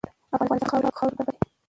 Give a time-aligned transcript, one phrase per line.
[0.35, 1.33] افغانستان د خاوره کوربه دی.